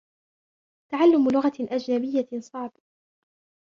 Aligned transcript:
تعلم 0.91 1.29
لغة 1.29 1.53
أجنبية 1.59 2.29
صعب. 2.39 2.71